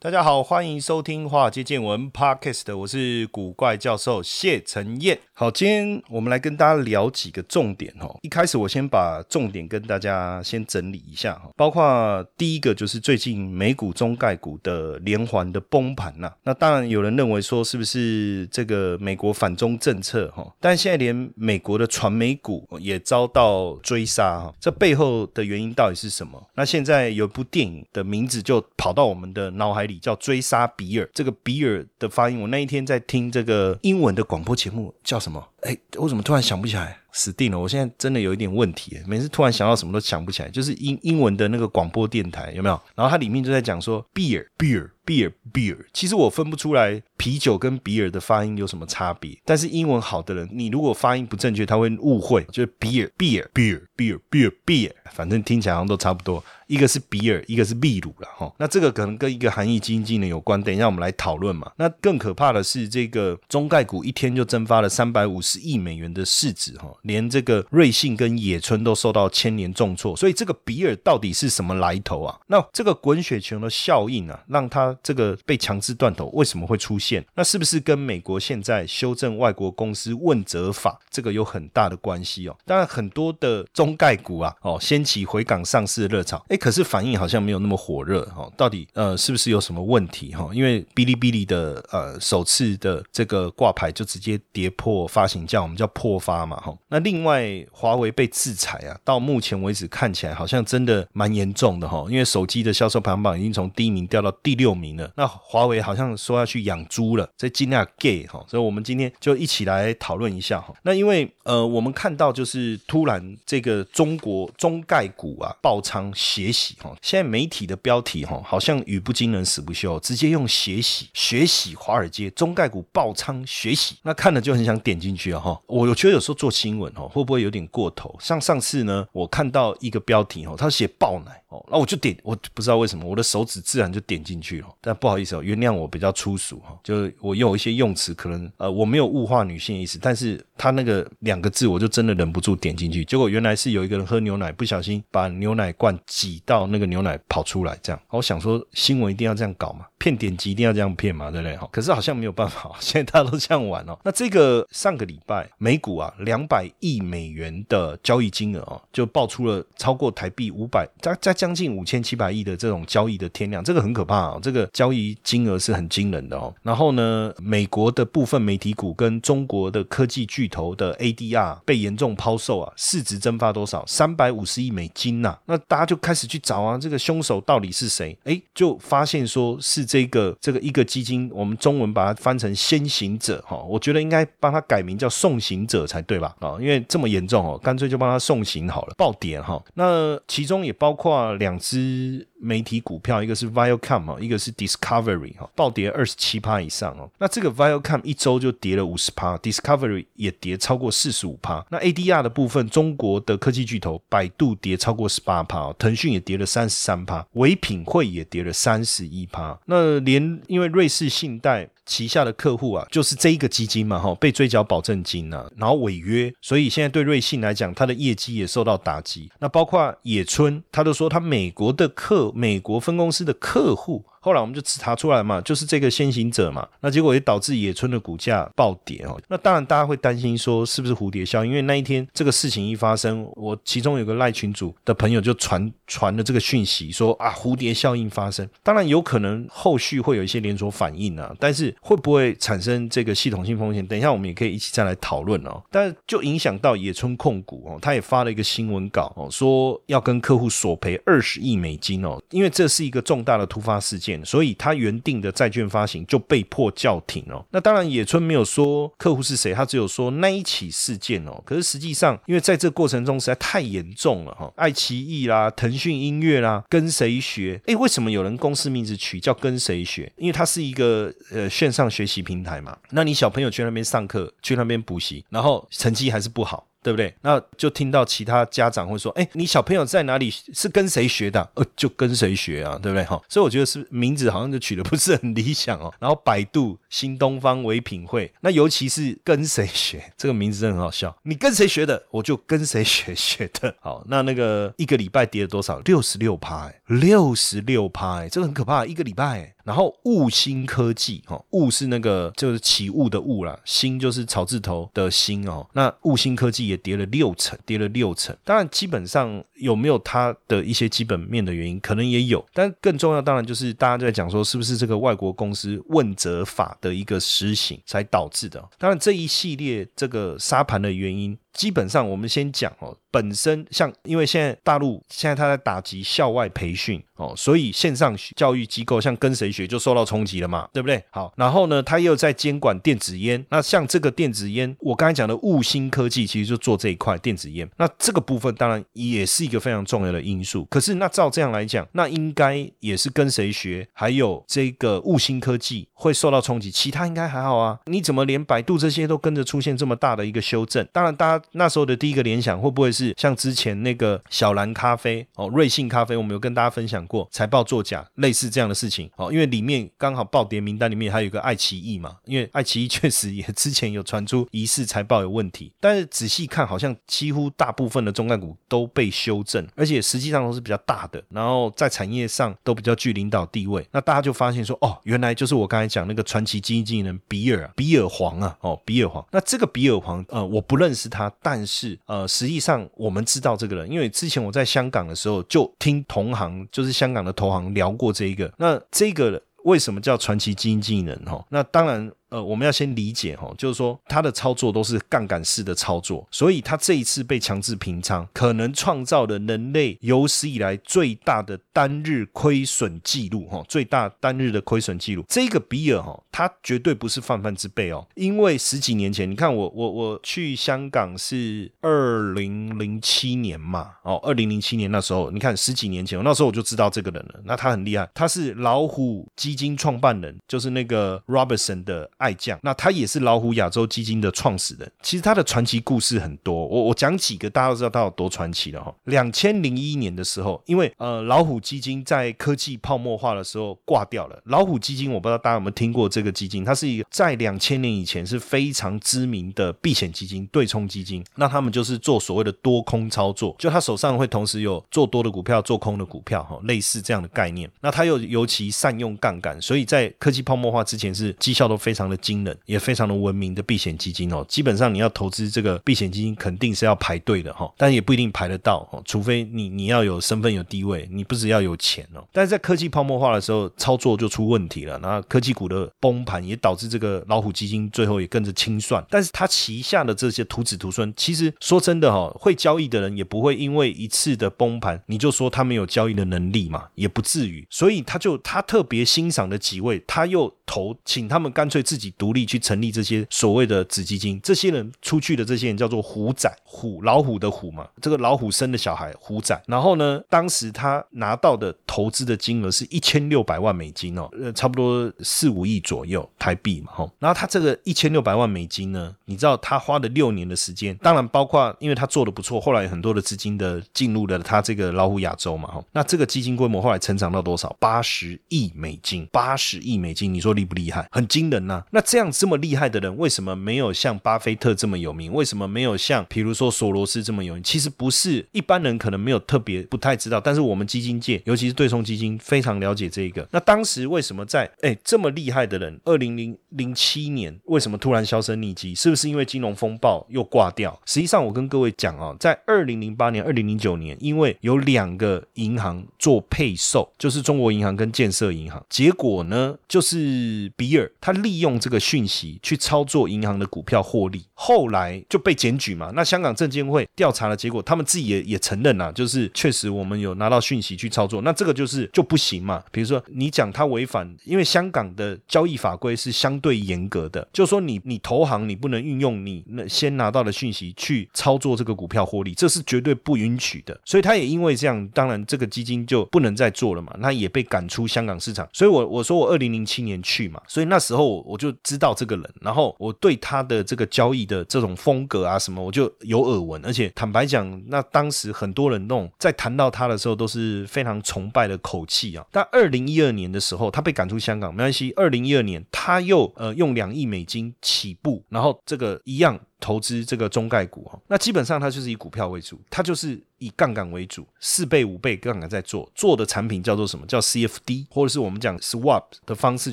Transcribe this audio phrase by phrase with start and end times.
[0.00, 5.18] 大家好，欢迎收听《华尔街见闻》Podcast，我是古怪教授谢承彦。
[5.32, 8.16] 好，今天我们来跟大家聊几个重点哦。
[8.22, 16.32] 一开始我先把重点跟大家先整理一下哈，包括第一个就是最近美股中概股的连环的崩盘呐。
[16.44, 20.46] 那当然有人认为说是不是这个美国反中政策哈？
[20.60, 26.40] 但现在连美国的传媒股也遭到追杀哈，这背后的原因到底是什么？
[26.54, 29.98] 那现在有一部电影的名字就跑到我们的脑海里。
[29.98, 35.48] 叫追杀比尔，这个比尔的发音，我那一天在听这个英文的广播节目，叫什么？
[35.62, 37.00] 哎，我怎么突然想不起来？
[37.18, 37.58] 死定了！
[37.58, 40.48] 我现在真的有一点问题，每次突然想到什么都想不起来。
[40.48, 42.80] 就是英英文的那个广播电台有没有？
[42.94, 45.76] 然后它里面就在讲说 beer，beer，beer，beer。
[45.92, 49.36] 其实我分不出来啤酒跟比尔的发音有什么差别。
[49.44, 56.44] 但是英文好的人，你如果发音不正确，他会误会，就是 beer，beer，beer，beer，beer，beer，反正听起来好像都差不多。
[56.68, 58.54] 一个是比尔，一个是秘鲁了哈。
[58.58, 61.72] 那这个可能跟一个含义基金技能有关，等一下我们来讨论嘛。
[61.76, 66.94] 那更可怕的是，这个中概股一天就蒸发了三百五十亿美元的市值哈。
[67.08, 72.38] 连这个瑞信跟野村都受到千年重挫，所以这个比尔到底是什么来头啊？
[72.46, 77.24] 那这个滚雪球的效应啊，让它这个被强制断头，为什么会出现？
[77.34, 82.56] 那是不是跟美国现在修正外国公司问责法这个有很大的关系哦？
[82.66, 88.52] 当然，很多的中概股啊，哦，掀起回港上市的热潮，哎，可是反应好像没有那么火热哦。
[88.56, 90.50] 到底呃，是不是有什么问题哈？
[90.52, 96.76] 因为哔哩哔哩的呃首次的这个挂牌就直接跌破发行价，我们叫破发嘛哈。
[96.88, 102.04] 那另外，华为被制裁啊，到目前为止看起来好像真的蛮严重的哈。
[102.08, 105.10] 因为手机的销售排行榜已经从第一名掉到第六名了。
[105.16, 108.44] 那华为好像说要去养猪了，这尽量 gay 哈。
[108.48, 110.74] 所以我们今天就一起来讨论一下哈。
[110.82, 116.94] 那因为呃，我们看到就是突然这个中国中概股啊爆仓血洗哈。
[117.02, 125.60] 现在媒体的标题哈，好像语不惊人死不休，直接用血洗血洗华尔街中概股爆仓血洗，那看了就很想点进去啊哈。
[125.66, 127.08] 我我觉得有时候做新闻哦。
[127.08, 128.14] 会不会有点过头？
[128.20, 134.66] 像上次呢，我看到一个标题哦，他写爆奶哦，那我就点，我不知道为什么我的手指自然就点进去了。
[134.80, 149.86] 但不好意思哦，原谅我比较粗俗哈，就是我用一些用词可能呃我没有物化女性意思，但是他那个两个字我就真的忍不住点进去，结果原来是有一个人喝牛奶不小心把牛奶罐挤到那个牛奶跑出来，这样我想说新闻一定要这样搞嘛。
[149.98, 151.56] 骗点击一定要这样骗嘛，对不对？
[151.56, 153.98] 哈，可是好像没有办法， 现在大家都这样玩哦。
[154.04, 164.38] 那这个上个礼拜美股啊，两百亿美元的交易金额哦，就爆出了超过台币五百，在在将近五千七百亿的这种交易的天量，这个很可怕啊。
[164.42, 166.54] 这个交易金额是很惊人的哦。
[166.62, 173.84] 然后呢，美国的部分媒体股跟中国的科技巨头的 ADR 被严重抛售啊，市值蒸发多少？
[173.86, 175.38] 三百五十亿美金呐。
[175.46, 178.16] 那大家就开始去找啊，这个凶手到底是谁？
[178.24, 179.88] 哎，就发现说是。
[179.88, 186.36] 这个这个一个基金，我们中文把它翻成先行者哈，我觉得应该帮他改名叫送行者才对吧？
[186.40, 188.94] 啊，因为这么严重哦，干脆就帮他送行好了。
[188.98, 192.28] 暴跌哈，那其中也包括两只。
[192.40, 197.10] 媒体股票，一个是 Viacom 啊，一个是 Discovery 哈，暴跌二十七趴以上哦。
[197.18, 201.64] 那这个 Viacom 一周就跌了五十趴，Discovery 也跌超过四十五趴。
[201.70, 209.58] 那 ADR 的部分，中国的科技巨头百度跌超过十八趴，腾讯也跌了三十三趴，唯品会也跌了三十一趴。
[209.66, 211.68] 那连因为瑞士信贷。
[211.88, 219.30] 旗下的客户啊，就是这一个基金嘛，哈，被追缴保证金啊，然后违约，所以现在对瑞信来讲，它的业绩也受到打击。
[219.38, 224.04] 那包括野村，他都说他美国的客，美国分公司的客户。
[224.20, 229.18] 后来我们就查出来嘛，就是这个先行者嘛，那结果也导致野村的股价暴跌哦。
[229.28, 231.50] 那当然大家会担心说是不是蝴蝶效应？
[231.50, 243.86] 因为那一天这个事情一发生，我其中有个赖群主的朋友就传传了这个讯息说啊，蝴蝶效应发生，当然有可能后续会有一些连锁反应啊，但是会不会产生这个系统性风险？
[243.86, 245.62] 等一下我们也可以一起再来讨论哦。
[245.70, 254.07] 但就影响到野村控股哦，他也发了一个新闻稿哦，说要跟客户索赔二十亿美金哦，因为这是一个重大的突发事件。
[254.08, 257.44] 件，所以他原定的债券发行就被迫叫停哦。
[257.50, 261.42] 那当然，野村没有说客户是谁，他只有说那一起事件哦。
[261.44, 267.60] 可是实际上，因为在这过程中实在太严重了哈，爱奇艺啦、腾讯音乐啦，跟谁学？
[267.66, 270.10] 哎，为什么有人公司名字取叫跟谁学？
[270.16, 272.76] 因为它是一个呃线上学习平台嘛。
[272.90, 276.67] 那你小朋友去那边上课，去那边补习，然后成绩还是不好。
[276.82, 277.14] 对不对？
[277.22, 280.30] 那就听到其他家长会说：“哎，你小朋友在哪里？
[280.30, 281.50] 是跟谁学的？
[281.54, 282.78] 呃，就跟谁学啊？
[282.82, 283.04] 对不对？
[283.04, 285.92] 哈，所以我觉得是名字好像就取得不是很理想哦。
[285.98, 291.14] 然后百度、新东方、唯品会，那尤其是跟谁学 这个名字真的很好笑。
[291.22, 293.74] 你跟谁学的，我就跟谁学学的。
[293.80, 295.80] 好，那那个一个礼拜跌了多少？
[295.80, 299.54] 六十六趴，六十六趴，这个很可怕，一个礼拜。
[299.68, 305.66] 然后雾新科技，哈，雾是那个就是起雾的雾啦，新就是草字头的新哦。
[305.74, 308.34] 那雾新科技也跌了六成，跌了六成。
[308.44, 312.42] 当然，基本上有没有它的一些基本面的原因，可能也有。
[312.54, 318.66] 但更重要，当然就是大家在讲说，是不是这个外国公司问责法的一个实行才导致的？
[318.78, 321.36] 当然，这一系列这个沙盘的原因。
[321.52, 331.02] 基本上，我们先讲哦，本身像，因为现在大陆现在他在打击校外培训哦，所以线上教育机构像跟谁学就受到冲击了嘛，对不对？
[331.10, 340.64] 好，然后呢，他又在监管电子烟，那像这个电子烟，我刚才讲的悟星科技其实就做这一块电子烟，那这个部分当然也是一个非常重要的因素。
[340.66, 347.80] 可是那照这样来讲，那应该也是跟谁学，还有这个悟星科技会受到冲击，其他应该还好啊？
[347.86, 350.86] 你怎么连百度这些都跟着出现这么大的一个修正？
[350.92, 351.37] 当然，大家。
[351.52, 359.10] 那时候的第一个联想会不会是像之前那个小蓝咖啡哦，瑞幸咖啡，我们有跟大家分享过财报作假类似这样的事情。
[359.16, 381.27] 哦，因为里面刚好暴跌名单里面还有一个爱奇艺嘛，因为爱奇艺确实也之前有传出疑似财报有问题，但是仔细看好像几乎大部分的中概股都被修正，而且实际上都是比较大的，然后在产业上都比较具领导地位，那大家就发现说哦，原来就是我刚才讲那个传奇基金经理人比尔比尔黄啊哦比尔黄，那这个比尔黄呃我不认识他。
[381.40, 388.52] 但是，呃，实际上我们知道这个人，因为之前我在香港的时候就听同行，就是香港的投行聊过这一个。
[388.56, 391.24] 那这个为什么叫传奇基金经理人？
[391.24, 392.10] 哈，那当然。
[392.30, 405.24] 呃，我们要先理解哈，就是说他的操作都是杠杆式的操作，所以他这一次被强制平仓，可能创造了人类有史以来最大的单日亏损记录哈，最大单日的亏损记录。
[405.26, 422.10] 这个比尔哈，他绝对不是泛泛之辈哦，因为十几年前，你看我我我去香港是二零零七年嘛，哦，二零零七年那时候，你看十几年前，那时候我就知道这个人了，那他很厉害，他是老虎基金创办人，就是那个 Robertson 的。
[422.18, 424.90] 爱将，那他也是老虎亚洲基金的创始人。
[425.02, 428.94] 其实他的传奇故事很多，我我讲几个，大家都知道他有多传奇了哈。
[429.04, 434.40] 两千零一年的时候，因为呃老虎基金在科技泡沫化的时候挂掉了。
[434.46, 441.24] 老虎基金我不知道大家有没有听过这个基金，它是一个在两千年以前是非常知名的避险基金、对冲基金。
[441.36, 447.70] 那他们就是做所谓的多空操作，就他手上会同时有做多的股票、做空的股票哈，类似这样的概念。
[447.80, 452.07] 那他又尤其善用杠杆，所以在科技泡沫化之前是绩效都非常。
[452.08, 462.24] 的惊人也非常的文明的避险基金哦，基本上你要投资这个避险基金，肯定是要排队的哈，但也不一定排得到哦，除非你你要有身份有地位，你不只要有钱哦。
[462.32, 469.04] 但是在科技泡沫化的时候，操作就出问题了，那科技股的崩盘也导致这个老虎基金最后也跟着清算。
[469.10, 477.66] 但是他旗下的这些徒子徒孙，其实说真的哈，会交易的人也不会因为一次的崩盘，你就说他没有交易的能力嘛，也不至于。
[477.68, 489.60] 所以他就他特别欣赏的几位，他又投，请他们干脆自自己独立去成立这些所谓的子基金，这些人出去的这些人叫做虎仔，虎老虎的虎嘛，这个老虎生的小孩虎仔。
[489.66, 497.12] 然后呢，当时他拿到的投资的金额是一千六百万美金哦，呃，差不多四五亿左右台币嘛，哈。
[497.18, 505.84] 然后他这个一千六百万美金呢，你知道他花了六年的时间，当然包括因为他做的不错，后来很多的资金的进入了他这个老虎亚洲嘛，哈。
[505.90, 507.74] 那这个基金规模后来成长到多少？
[507.80, 511.08] 八十亿美金，八十亿美金，你说厉不厉害？
[511.10, 511.82] 很惊人呐。
[511.90, 515.32] 那这样这么厉害的人，为什么没有像巴菲特这么有名？
[515.32, 517.62] 为什么没有像比如说索罗斯这么有名？
[517.62, 523.48] 其实不是一般人可能没有特别不太知道，但是我们基金界，尤其是对冲基金，非常了解这一个。
[523.52, 528.94] 那当时为什么在哎这么厉害的人，二零零零七年为什么突然销声匿迹？
[528.94, 531.00] 是不是因为金融风暴又挂掉？
[531.06, 541.77] 实际上我跟各位讲啊，在二零零八年、二零零九年，因为有两个银行做配售，就是中国银行跟建设银行，结果呢就是比尔他利用。
[541.78, 546.10] 这个讯息去操作银行的股票获利，后来就被检举嘛。
[546.14, 552.82] 那香港证监会调查的结果，他们自己也也承认了，就是确实我们有拿到讯息去操作，那这个就是就不行嘛。
[552.90, 563.98] 比如说你讲他违反，因为香港的交易法规是相对严格的，就说你你投行你不能运用你那先拿到的讯息去操作这个股票获利，这是绝对不允许的。
[564.04, 568.68] 所以他也因为这样，当然这个基金就不能再做了嘛，那也被赶出香港市场。
[568.72, 582.44] 所以我我说我二零零七年去嘛，所以那时候我就就知道这个人，然后我对他的这个交易的这种风格啊什么，我就有耳闻，而且坦白讲，那当时很多人那种在谈到他的时候都是非常崇拜的口气啊。
[582.50, 585.12] 但二零一二年的时候，他被赶出香港，没关系。
[585.16, 589.58] 二零一二年他又呃用两亿美金起步，然后这个一样。
[589.80, 599.92] 投资这个中概股哈，那基本上它就是以股票为主，它就是以杠杆为主，四倍五倍杠杆在做，做的产品叫做什么叫 CFD，或者是我们讲 swap 的方式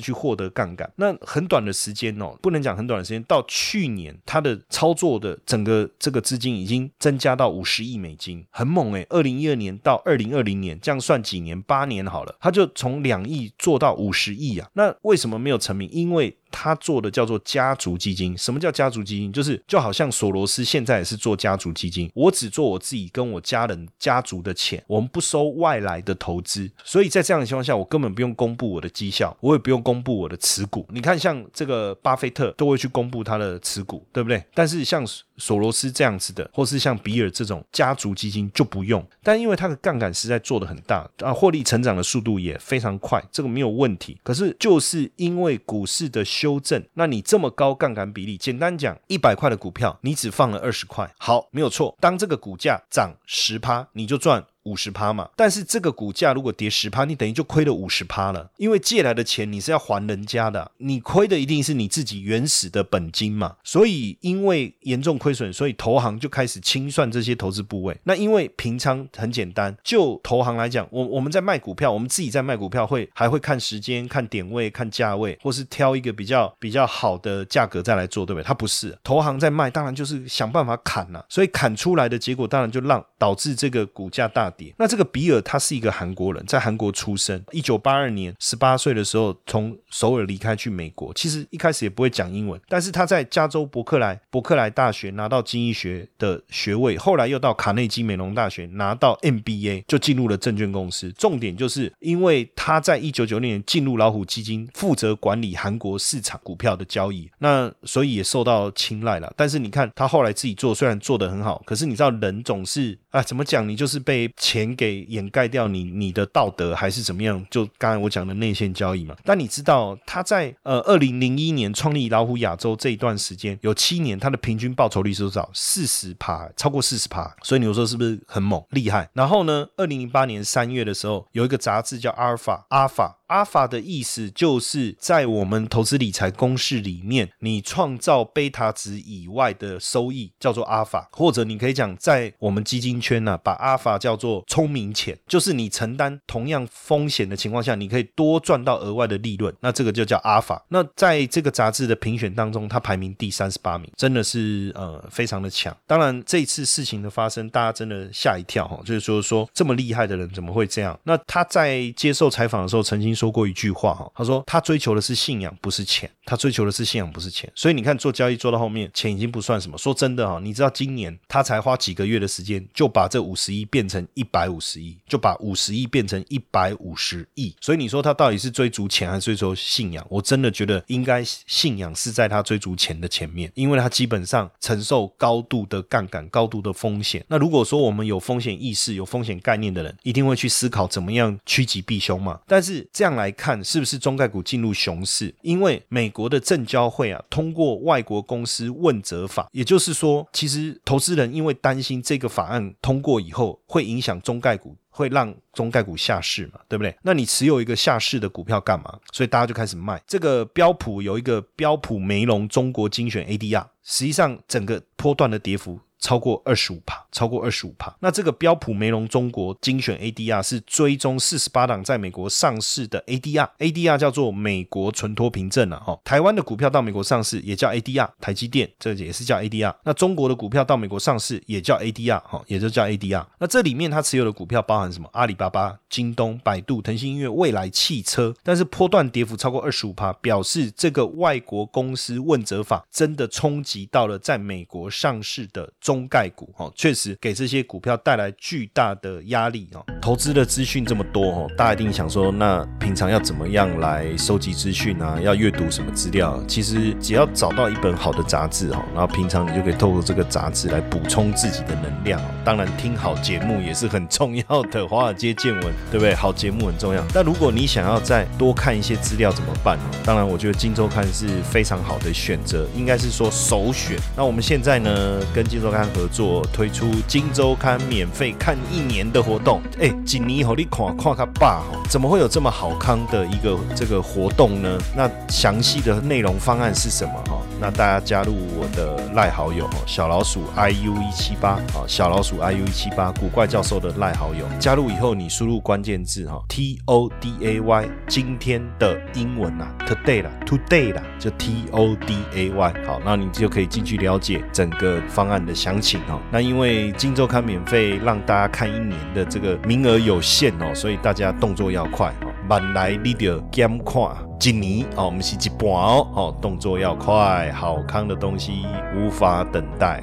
[0.00, 0.90] 去获得杠杆。
[0.96, 9.06] 那很短的时间哦，不能讲很短的时间，到去年它的操作的整个这个资金已经增加到五十亿美金，很猛诶。
[9.10, 11.60] 二零一二年到二零二零年这样算几年？
[11.62, 14.68] 八年好了，它就从两亿做到五十亿啊。
[14.74, 15.88] 那为什么没有成名？
[15.90, 18.36] 因为他做的叫做家族基金。
[18.38, 19.30] 什么叫家族基金？
[19.30, 22.10] 就是就好像索罗斯现在也是做家族基金。
[22.14, 26.70] 我只做我自己跟我家人家族的钱，我们不收外来的投资。
[26.82, 30.86] 所以在这样的情况下，我根本不用公布我的绩效，我也不用公布我的持股。
[30.90, 34.42] 你看，像这个巴菲特都会去公布他的持股，对不对？
[34.54, 35.04] 但是像
[35.38, 39.04] 索罗斯这样子的，或是像比尔这种家族基金就不用。
[39.22, 44.20] 但因为它的杠杆实在做的很大啊，获利成长的速度也非常快，这个没有问题。
[44.22, 46.26] 可是就是因为股市的。
[46.26, 51.96] 修正，那你这么高杠杆比例，简单讲，一百块的股票，你只放了二十块，好，没有错。
[51.98, 54.44] 当这个股价涨十趴，你就赚。
[54.66, 63.54] 五十趴嘛，但是这个股价如果跌十趴，你等于就亏了五十趴了，因为借来的钱你是要还人家的，你亏的一定是你自己原始的本金嘛。
[63.62, 67.96] 所以因为严重亏损，所以投行就开始清算这些投资部位。
[68.02, 78.44] 那因为平仓很简单，就投行来讲，我我们在卖股票，我们自己在卖股票会还会看时间、看点位、看价位，或是挑一个比较比较好的价格再来做，对不对？
[78.44, 84.52] 它不是投行在卖，当然就是想办法砍了，所以砍出来的结果当然就让导致这个股价大。
[84.78, 87.42] 那这个比尔他是一个韩国人，在韩国出生。
[87.52, 91.12] 一九八二年十八岁的时候，从首尔离开去美国。
[91.14, 101.10] 其实一开始也不会讲英文，但是他在加州伯克莱伯克莱大学拿到经济学的学位，后来又到卡内基美容大学拿到 MBA，就进入了证券公司。
[101.12, 109.32] 重点就是因为他在一九九六年进入老虎基金，负责管理韩国市场股票的交易，那所以也受到青睐了。
[109.36, 113.68] 但是你看他后来自己做，虽然做得很好，可是你知道人总是啊，怎么讲？
[113.68, 114.32] 你就是被。
[114.38, 117.44] 钱给掩盖掉你你的道德还是怎么样？
[117.50, 119.16] 就刚才我讲的内线交易嘛。
[119.24, 125.50] 但你知道他在呃二零零一年创立老虎亚洲这一段时间，有七年他的平均报酬率是多少？
[125.52, 127.34] 四十趴，超过四十趴。
[127.42, 129.08] 所以你说是不是很猛厉害？
[129.14, 133.18] 然后呢，二零零八年三月的时候，有一个杂志叫阿尔法，阿尔法。
[133.26, 150.64] 阿法的意思就是在我们投资理财公式里面，你创造贝塔值以外的收益叫做阿法，或者你可以讲在我们基金圈呢，把阿法叫做聪明钱，就是你承担同样风险的情况下，你可以多赚到额外的利润，那这个就叫阿法。
[150.68, 155.76] 那在这个杂志的评选当中，它排名第三十八名，真的是呃非常的强。
[155.86, 160.96] 当然这次事情的发生，大家真的吓一跳哈，就是说说这么厉害的人怎么会这样？
[161.02, 163.15] 那他在接受采访的时候曾经。
[163.16, 166.08] 说过一句话哈，他说他追求的是信仰，不是钱。
[166.26, 167.50] 他追求的是信仰，不是钱。
[167.54, 169.78] 所以你看，做交易做到后面，钱已经不算什么。
[169.78, 177.54] 说真的哈，你知道今年他才花几个月的时间，就把这五十亿变成一百五十亿，就把五十亿变成一百五十亿。
[177.60, 180.04] 所以你说他到底是追逐钱还是追求信仰？
[180.10, 187.24] 我真的觉得应该信仰是在他追逐钱的前面，因为他基本上承受高度的杠杆、高度的风险。
[187.28, 192.40] 那如果说我们有风险意识、有风险概念的人，一定会去思考怎么样趋吉避凶嘛。
[192.48, 195.34] 但是这样样来看，是不是中概股进入熊市？
[195.42, 206.94] 因为美国的证交会啊，通过外国公司问责法，也就是说，其实投资人因为担心这个法案通过以后会影响中概股，会让中概股下市嘛，对不对？
[207.02, 208.98] 那你持有一个下市的股票干嘛？
[209.12, 210.02] 所以大家就开始卖。
[210.06, 217.94] 这个标普有一个标普梅隆中国精选 ADR，实际上整个波段的跌幅超过二十五帕，超过二十五帕。
[218.00, 225.98] 那这个标普梅隆中国精选 ADR 是追踪四十八档在美国上市的 ADR，ADR 叫做美国存托凭证啊，哈。
[226.04, 229.74] 台湾的股票到美国上市也叫 ADR，台积电这也是叫 ADR。
[229.84, 233.24] 那中国的股票到美国上市也叫 ADR，哈，也就叫 ADR。
[233.38, 235.08] 那这里面它持有的股票包含什么？
[235.12, 249.86] 阿里巴巴、京东、百度、腾讯音乐、未来汽车，但是波段跌幅超过二十五帕，表示这个外国公司问责法真的冲击到了在美国上市的中概股，哈，确实给这些股票带来巨大的压力，哦。
[250.02, 255.16] 投资的资讯这么多，哦，大家一定想说，那平常要怎么样来收集资讯啊？
[255.22, 256.42] 要阅读什么资料？
[256.48, 262.20] 其实只要找到一本好的杂志，哈，然后平常你就可以透过这个杂志来补充自己的能量。
[262.44, 265.62] 当然，听好节目也是很重要的，华尔街见闻，
[265.92, 266.12] 对不对？
[266.16, 267.00] 好节目很重要。
[267.14, 269.78] 但如果你想要再多看一些资料，怎么办？
[270.04, 273.96] 当然，我觉得《金周刊》是非常好的选择，应该是说首选。
[274.16, 279.60] 那我们现在呢，跟《金周刊》合作推出《金周刊》免费看一年的活动。
[279.80, 284.78] 哎，锦尼好，你看看他爸哈，怎么会有这么好康的一个这个活动呢？
[284.96, 287.40] 那详细的内容方案是什么哈？
[287.60, 306.20] 那大家加入我的赖好友小老鼠 iu 一七八啊，小老鼠 iu 一七八，古怪教授的赖好友，加入以后你输入关键字哈，t o d a y，今天的英文啊，today 啦，today 啦，就 t o d a y，好，那你就可以进去了解整个方案的详情哦。
[306.30, 314.00] 那因为金周刊免费让大家看一年的这个名额有限哦，所以大家动作要快哦，慢来你得减看。
[314.44, 320.00] 一年哦，我们是一半哦，哦，动作要快，好康的东西无法等待。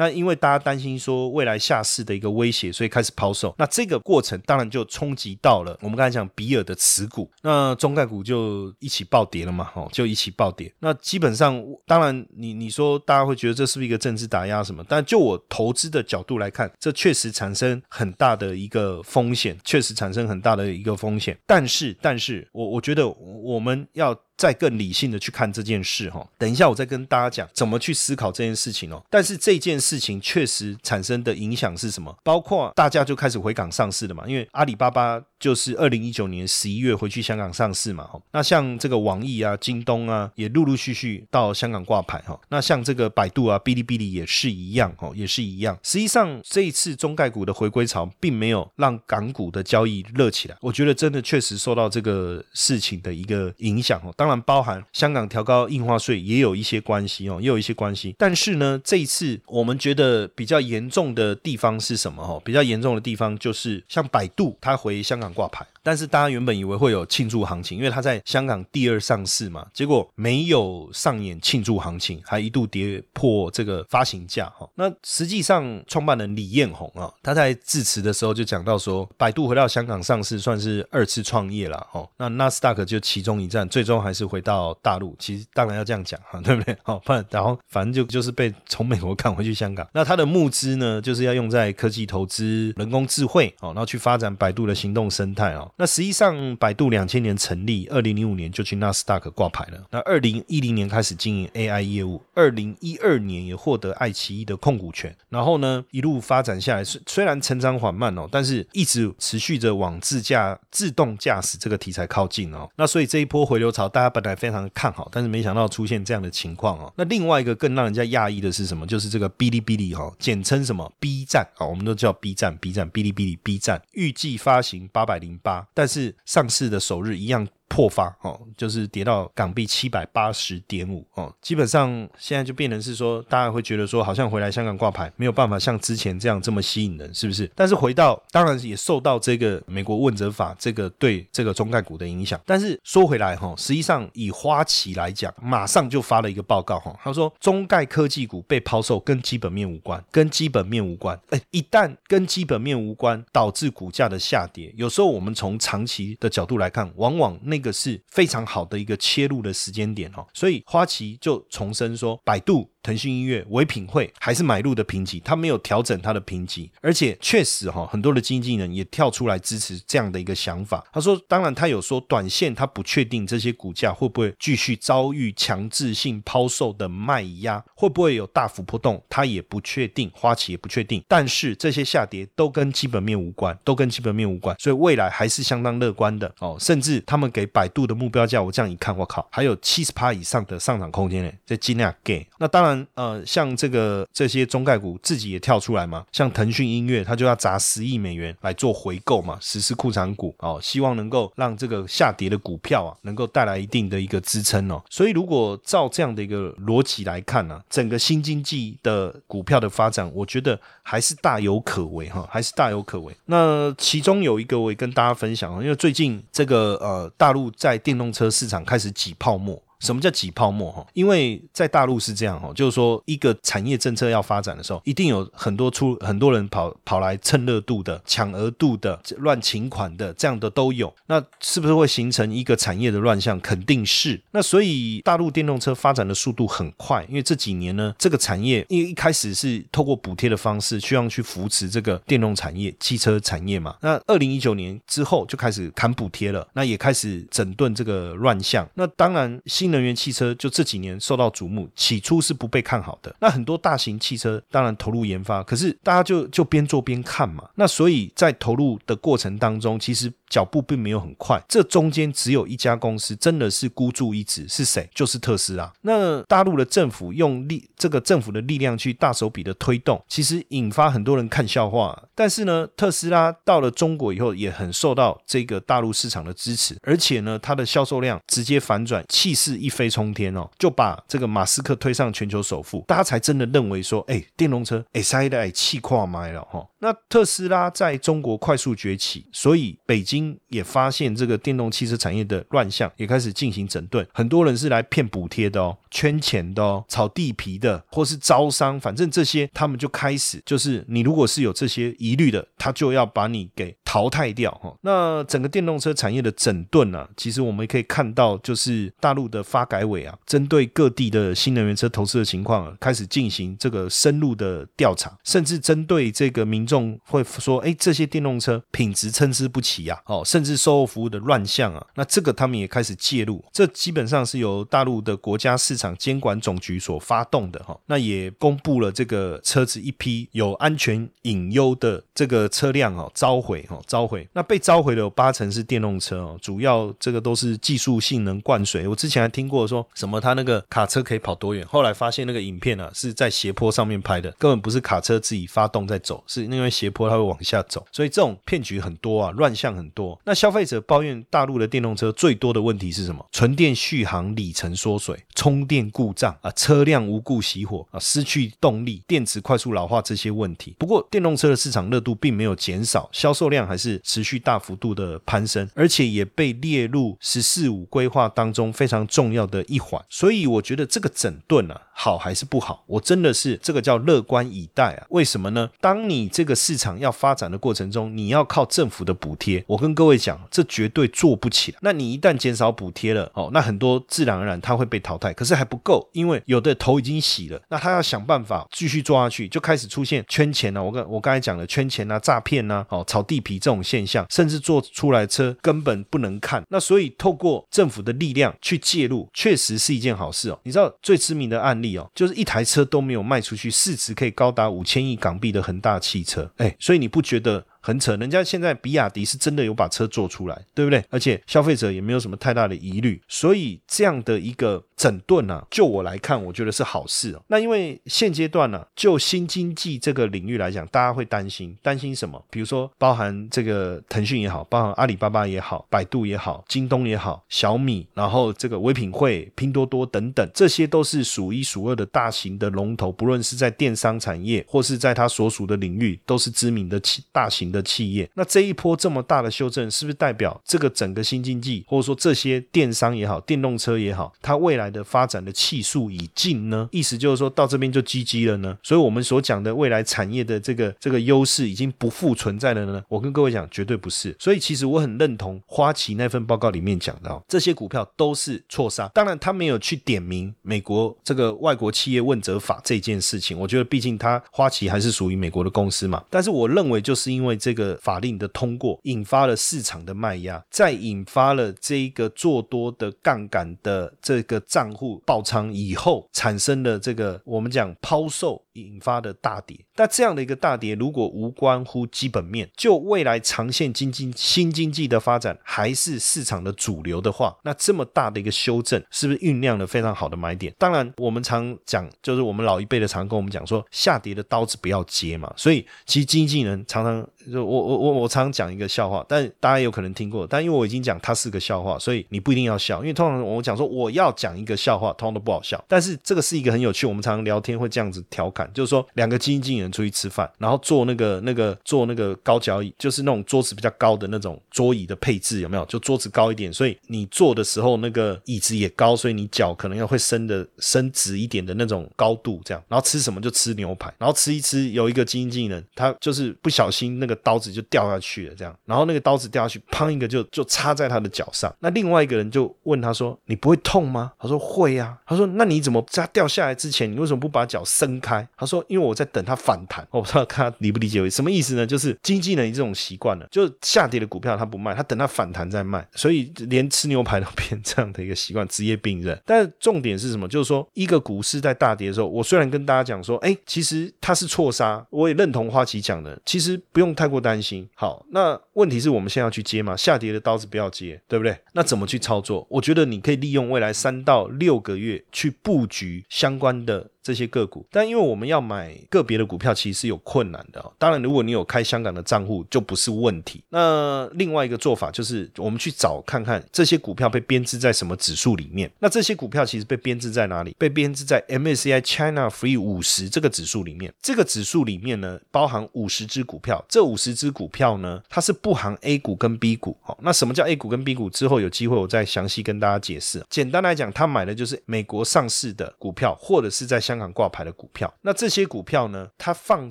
[0.00, 3.54] 那因为大家担心说未来下市的一个威胁，所以开始抛售。
[3.58, 10.72] 那这个过程当然就冲击到了我们刚才讲比尔的持股，那中概股就一起暴跌了嘛，哦，就一起暴跌。
[10.78, 14.82] 那基本上，当然你你说大家会觉得这是不是一个政治打压什么？
[14.88, 21.38] 但就我投资的角度来看，这确实产生很大的一个风险，确实产生很大的一个风险。
[21.46, 24.18] 但是，但是我我觉得我们要。
[24.40, 29.04] 再更理性的去看这件事哈，等一下我再跟大家讲怎么去思考这件事情哦。
[29.10, 32.16] 但是这件事情确实产生的影响是什么？
[32.24, 35.22] 包括大家就开始回港上市了嘛，因为阿里巴巴。
[35.40, 42.38] 就是二零一九年十一月回去香港上市嘛，哈，那像这个网易啊、京东啊，也陆陆续续到香港挂牌哈。
[42.50, 45.78] 那像这个百度啊、哔哩哔哩也是一样，哦，也是一样。
[45.82, 50.54] 实际上这一次中概股的回归潮，并没有让港股的交易热起来。
[50.60, 54.12] 我觉得真的确实受到这个事情的一个影响哦。
[54.18, 58.14] 当，包含香港调高印花税也有一些关系哦，也有一些关系。
[58.18, 62.22] 但是呢，这一次我们觉得比较严重的地方是什么？
[62.22, 65.30] 哦，比较严重的地方就是像百度，它回香港。
[65.30, 74.68] 挂牌，但是大家原本以为会有庆祝行情，因为它在香港第二上市嘛，结果没有上演庆祝行情，还一度跌破这个发行价哈。
[74.74, 82.08] 那实际上，创办人李彦宏啊，他在致辞的时候就讲到说，百度回到香港上市算是二次创业了哦。
[82.16, 85.14] 那纳斯达克就其中一站，最终还是回到大陆。
[85.18, 86.76] 其实当然要这样讲哈，对不对？
[86.82, 89.86] 好，不然后反正就就是被从美国赶回去香港。
[89.92, 95.10] 那他的募资呢，就是要用在科技投资、人工智慧哦，然后去发展百度的行动。
[95.10, 99.82] 生态那实际上百度两千年成立，二零零五年就去纳斯达克挂牌了。
[99.90, 105.14] 那二零一零年开始经营 AI 业务，二零一二年也获得爱奇艺的控股权。
[105.28, 112.66] 然后呢，一路发展下来，虽虽然成长缓慢哦，但是一直持续着往自驾、自动驾驶这个题材靠近哦。
[112.76, 116.90] 那所以这一波回流潮，大家本来非常看好，但是没想到出现这样的情况哦。
[116.96, 118.86] 那另外一个更让人家讶异的是什么？
[118.86, 125.10] 就是这个哔哩哔哩哈，简称什么 B 站啊，我们都叫 B 站，B 站，哔哩哔哩 B 站，预计发行八。
[125.10, 127.46] 百零八，但是上市的首日一样。
[127.70, 137.48] 破发哦，就是跌到港币七百八十点五哦，基本上现在就变成是说，大家会觉得说，好像回来香港挂牌没有办法像之前这样这么吸引人，是不是？
[137.54, 142.38] 但是回到，当然也受到这个美国问责法这个对这个中概股的影响。
[142.44, 151.16] 但是说回来哈，实际上以花旗来讲，马上就发了一个报告哈，他说中概科技股被抛售跟基本面无关，跟基本面无关。
[151.30, 157.59] 哎，一旦跟基本面无关，导致股价的下跌，有时候我们从长期的角度来看，往往那。
[157.60, 162.70] 这个是非常好的一个切入的时间点哦，所以花旗就重申说，百度。
[162.82, 170.84] 腾讯音乐、唯品会还是买入的评级，它没有调整它的评级，而且确实哈，很多的经纪人也跳出来支持这样的一个想法。
[170.92, 181.04] 他说，当然他有说短线他不确定这些股价会不会继续遭遇强制性抛售的卖压，会不会有大幅波动，他也不确定，花旗也不确定。
[181.06, 186.56] 但是这些下跌都跟基本面无关，都跟基本面无关，所以未来还是相当乐观的哦。
[186.58, 192.26] 甚至他们给百度的目标价，我这样一看，我靠，还有七十趴以上的上涨空间呢，在尽量给。
[192.38, 192.69] 那当然。
[192.70, 204.82] 然，呃，像这个这些中概股自己也跳出来嘛，像腾讯音乐，它就要砸十亿美元来做回购嘛，实施库藏股哦，希望能够让这个下跌的股票啊，能够带来一定的一个支撑哦。
[204.88, 213.14] 所以，如果照这样的一个逻辑来看呢，整个新经济的股票的发展，我觉得还是大有可为哈，还是大有可为。
[213.26, 219.60] 那其中有一个我也跟大家分享，因为最近这个呃大陆在电动车市场开始挤泡沫。
[219.80, 220.86] 什么叫挤泡沫哈？
[220.92, 230.94] 因为在大陆是这样哈，就是说一个产业政策要发展的时候，一定有很多出很多人跑跑来蹭热度的、抢额度的、乱请款的，这样的都有。
[231.06, 233.40] 那是不是会形成一个产业的乱象？
[233.40, 234.20] 肯定是。
[234.32, 243.74] 那所以大陆电动车发展的速度很快，因为这几年呢，这个产业因为一开始是透过补贴的方式，需要去扶持这个电动产业、汽车产业嘛。
[243.80, 248.68] 那二零一九年之后就开始砍补贴了，那也开始整顿这个乱象。
[248.74, 249.69] 那当然新。
[249.70, 253.14] 能源汽车就这几年受到瞩目，起初是不被看好的。
[253.20, 257.48] 那很多大型汽车当然投入研发，可是大家就就边做边看嘛。
[257.54, 260.12] 那所以在投入的过程当中，其实。
[260.30, 264.88] 脚步并没有很快，这中间只有一家公司真的是孤注一掷，是谁？
[264.94, 265.70] 就是特斯拉。
[265.82, 272.04] 那大陆的政府用力，这个政府的力量去大手笔的推动，其实引发很多人看笑话。
[272.14, 286.64] 但是呢，特斯拉到了中国以后，也很受到这个大陆市场的支持，而且呢，它的销售量直接反转，气势一飞冲天哦，就把这个马斯克推上全球首富，大家才真的认为说，哎，电动车哎塞的哎气跨麦了哈。
[286.80, 290.36] 那特斯拉在中国快速崛起，所以北京。
[290.48, 294.04] 也发现这个电动汽车产业的乱象，也开始进行整顿。
[294.12, 304.74] 很多人是来骗补贴的哦，圈钱的哦，炒地皮的，或是招商，反正这些他们就开始，就是你如果是有这些疑虑的，他就要把你给淘汰掉哈。
[304.80, 320.00] 那整个电动车产业的整顿呢，其实我们可以看到，就是大陆的发改委啊，针对各地的新能源车投资的情况，开始进行这个深入的调查，甚至针对这个民众会说，哎，这些电动车品质参差不齐呀。
[320.06, 327.78] 哦，甚至售后服务的乱象啊，那这个他们也开始介入，这基本上是由大陆的国家市场监管总局所发动的哈。
[327.86, 334.26] 那也公布了这个车子一批有安全隐忧的这个车辆哦，召回哈，召回。
[334.32, 338.86] 那被召回的有八成是电动车哦，主要这个都是技术性能灌水。
[338.86, 350.20] 我之前还听过说什么他那个卡车可以跑多远，后来发现那个影片啊是在斜坡上面拍的，根本不是卡车自己发动在走，是那因为斜坡它会往下走，所以这种骗局很多啊，乱象很多。
[350.24, 353.26] 那消费者抱怨大陆的电动车最多的问题是什么？
[353.32, 360.76] 纯电续航里程缩水、充电故障啊、车辆无故熄火啊、失去动力、电池快速老化这些问题。
[360.78, 370.04] 不过，电动车的市场热度并没有减少，销售量还是持续大幅度的攀升，而且也被列入“十四五”规划当中非常重要的一环。
[370.10, 372.82] 所以，我觉得这个整顿啊，好还是不好？
[372.86, 375.06] 我真的是这个叫乐观以待啊。
[375.10, 375.68] 为什么呢？
[375.82, 381.78] 当你这个市场要发展的过程中，你要靠政府的补贴，我跟各位讲，这绝对做不起来。
[381.82, 385.34] 那你一旦减少补贴了，哦，那很多自然而然它会被淘汰。
[385.34, 390.82] 可是还不够，因为有的头已经洗了，那他要想办法继续做下去，就开始出现圈钱了。
[390.82, 396.64] 我刚我刚才讲的圈钱啊、诈骗啊、哦炒地皮这种现象，甚至做出来车根本不能看。
[396.70, 400.58] 那所以透过政府的力量去介入，确实是一件好事哦。
[400.62, 406.50] 你知道最知名的案例就是一台车都没有卖出去，市值可以高达五千亿港币的恒大汽车。
[406.56, 407.64] 哎，所以你不觉得？
[407.82, 411.02] 很扯，人家现在比亚迪是真的有把车做出来，对不对？
[411.08, 417.42] 而且消费者也没有什么太大的疑虑，所以这样的一个整顿呢，就我来看，我觉得是好事哦。
[417.46, 422.44] 那因为现阶段呢，就新经济这个领域来讲，大家会担心，担心什么？
[422.50, 437.70] 比如说，包含这个腾讯也好，包含阿里巴巴也好，百度也好，京东也好，小米，然后这个唯品会、拼多多等等，这些都是数一数二的大型的龙头，不论是在电商产业或是在它所属的领域，都是知名的企大型。
[437.70, 446.88] 的企业，那这一波这么大的修正，是不是代表这个整个新经济，或者说这些电商也好，电动车也好，它未来的发展的气数已尽呢？
[446.92, 448.76] 意思就是说到这边就 GG 了呢？
[448.82, 453.02] 所以我们所讲的未来产业的这个这个优势已经不复存在了呢？
[453.08, 454.34] 我跟各位讲，绝对不是。
[454.38, 459.08] 所以其实我很认同花旗那份报告里面讲的，这些股票都是错杀。
[459.14, 466.22] 当然他没有去点名美国这个外国企业问责法这件事情，我觉得毕竟他花旗还是属于美国的公司嘛。
[466.28, 478.64] 但是我认为就是因为这个法令的通过，引发了市场的卖压，再引发了这一个做多的杠杆的这个账户爆仓以后，产生的这个我们讲抛售。
[478.80, 479.78] 引发的大跌。
[479.96, 490.74] 那这样的一个大跌，如果无关乎基本面，就未来长线经济新经济的发展还是市场的主流的话，那这么大的一个修正，是不是酝酿了非常好的买点？
[490.78, 495.52] 当然，我们常讲，就是我们老一辈的常跟我们讲说，下跌的刀子不要接嘛。
[495.56, 503.00] 所以，其实经纪人常常就我我我我常讲一个笑话，但大家有可能听过，但因为我已经讲它是个笑话，所以你不一定要笑。
[503.00, 505.82] 因为通常我讲说我要讲一个笑话，通常都不好笑。
[505.86, 515.84] 但是这个是一个很有趣，我们常常聊天会这样子调侃，就是说两个经纪人出去吃饭，然后坐那个那个坐那个高脚椅，就是那种桌子比较高的那种桌椅的配置有没有？
[515.86, 522.82] 就桌子高一点，所以你坐的时候那个椅子也高，所以你脚可能要会伸的伸直一点的那种高度这样。
[522.88, 531.74] 然后吃什么就吃牛排，然后吃一吃，有一个经纪人他就是不小心那个刀子就掉下去了这样，然后那个刀子掉下去，砰一个就就插在他的脚上。
[531.80, 540.06] 那另外一个人就问他说：“你不会痛吗？”他说：“会呀。”他说：“那你怎么在掉下来之前，你为什么不把脚伸开？”他说：“因为我在等它反弹。
[540.12, 541.86] ”我不知道他理不理解为什么意思呢？
[541.86, 549.40] 就是经纪人这种习惯了，就下跌的股票他不卖，他等它反弹再卖，所以连吃牛排都变这样的一个习惯，职业病人。
[549.46, 550.46] 但重点是什么？
[550.46, 557.88] 就是说一个股市在大跌的时候，我虽然跟大家讲说，哎，其实它是错杀，我也认同花旗讲的，其实不用太过担心。
[557.94, 559.94] 好，那问题是我们现在要去接吗？
[559.94, 561.56] 下跌的刀子不要接，对不对？
[561.74, 562.66] 那怎么去操作？
[562.70, 567.10] 我觉得你可以利用未来三到六个月去布局相关的。
[567.22, 570.82] 这些个股，但因为我们要买个别的股票，其实是有困难的。
[570.96, 573.62] 当然，如果你有开香港的账户，就不是问题。
[573.68, 578.90] 那另外一个做法就是，我们去找看看这些股票被编制在什么指数里面。
[579.00, 580.74] 那这些股票其实被编制在哪里？
[580.78, 584.10] 被编制在 MSCI China Free 五十这个指数里面。
[584.22, 586.82] 这个指数里面呢，包含五十只股票。
[586.88, 589.96] 这五十只股票呢，它是不不含 A 股跟 B 股。
[590.00, 591.28] 好，那什么叫 A 股跟 B 股？
[591.28, 593.44] 之后有机会我再详细跟大家解释。
[593.50, 597.00] 简单来讲，他买的就是美国上市的股票，或者是在。
[597.10, 599.26] 香港挂牌的股票，那这些股票呢？
[599.36, 599.90] 它放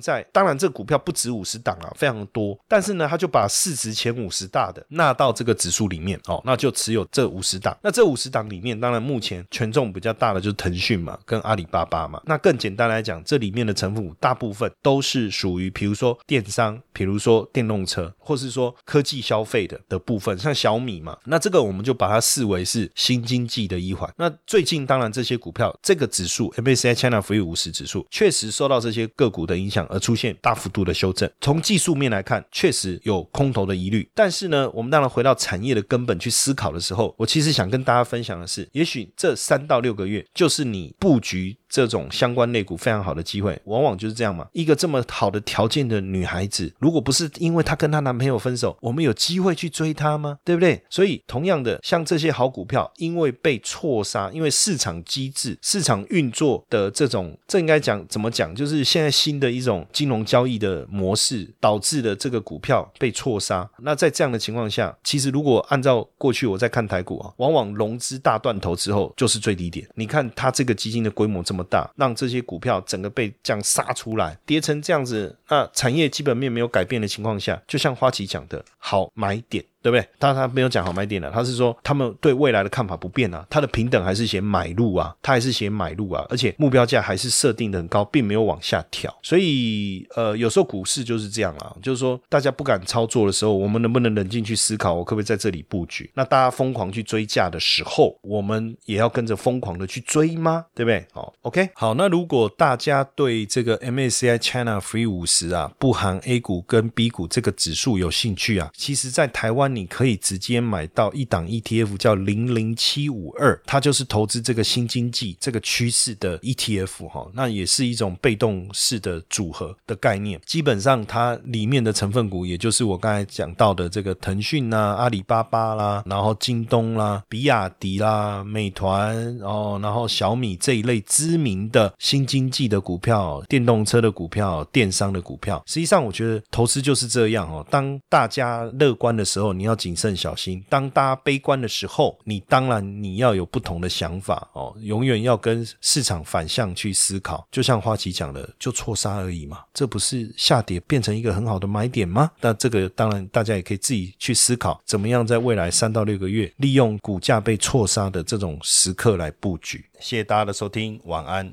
[0.00, 2.58] 在当然，这股票不止五十档啊，非常多。
[2.66, 7.76] 但是呢，他就把市值前五十大的纳到这个指数里面哦，那就持有这五十档。
[7.82, 12.22] 那这五十档里面，当然目前权重比较大的就是腾讯嘛，跟阿里巴巴嘛。
[12.24, 21.16] 那更简单来讲，这里面的成分股大部分都是属于，比如说电商，比如说电动车，或是说说科技消费的的部分，像小米嘛。
[21.24, 24.12] 那这个我们就把它视为是新经济的一环。
[24.16, 27.00] 那最近当然这些股票，这个指数 MSCI。
[27.00, 31.30] China f r e 五十指数确实受到这些个股的影响而出现大幅度的修正。
[31.40, 34.06] 从技术面来看，确实有空头的疑虑。
[34.14, 41.56] 但是呢，我们当然回到产业的根本去思考的时候，我其实想跟大家分享的是，也许这三到六个月就是你布局。
[41.70, 44.46] 这种相关类股非常好的机会，往往就是这样嘛。
[44.52, 50.38] 一个这么好的条件的女孩子，如果不是因为她跟她男朋友分手，我们有机会去追她吗？
[50.44, 50.82] 对不对？
[50.90, 58.52] 所以，同样的，像这些好股票，因为被错杀，因为市场机制、市场运作的这种，这应该讲怎么讲？
[58.52, 63.70] 就是现在新的一种金融交易的模式，导致的这个股票被错杀。
[63.78, 69.86] 那在这样的情况下，其实如果按照过去我在看台股啊，往往融资大断头之后就是最低点。
[69.94, 71.59] 你看它这个基金的规模这么。
[71.64, 79.64] 大让这些股票整个被这样杀出来，跌成这样子，那产业基本面没有改变的情况下，就像花旗讲的，好买点。
[79.82, 80.06] 对不对？
[80.18, 89.16] 他他没有讲好卖点的，他是说他们对未来的看法不变啊，他的平等还是写买入啊，他还是写买入啊，而且目标价还是设定的很高，并没有往下调。
[89.22, 96.10] 所以呃，有时候股市就是这样啊，就是说大家不敢操作的时候，我们能不能冷静去思考，我可不可以在这里布局？
[96.14, 100.66] 那大家疯狂去追价的时候，我们也要跟着疯狂的去追吗？
[100.74, 101.06] 对不对？
[101.12, 109.69] 好，OK，好，那如果大家对这个 MSCI China Free 五十啊，不含 A 股跟 B 股这个指数有兴趣啊，其实在台湾。
[109.74, 120.40] 你可以直接买到一档 ETF，叫零零七五二，它就是投资这个新经济这个趋势的 ETF 哈，那也是一种被动式的组合的概念。
[120.44, 135.62] 基本上它里面的成分股，也就是我刚才讲到的这个腾讯呐、阿里巴巴啦，然后京东啦、比亚迪啦、美团，然后然后小米这一类知名的新经济的股票、电动车的股票、电商的股票。
[135.66, 137.66] 实际上，我觉得投资就是这样哦。
[137.70, 140.64] 当大家乐观的时候，你要谨慎小心。
[140.70, 144.74] 当大家悲观的时候，你当然你要有不同的想法哦。
[144.80, 147.46] 永远要跟市场反向去思考。
[147.52, 149.62] 就像花旗讲的，就错杀而已嘛。
[149.74, 152.30] 这不是下跌变成一个很好的买点吗？
[152.40, 159.84] 那这个当然大家也可以自己去思考，怎么样在未来三到六个月，利用股价被错杀的这种时刻来布局。
[159.98, 161.52] 谢谢大家的收听，晚安。